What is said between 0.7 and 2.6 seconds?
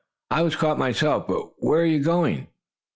myself. But where are you going?"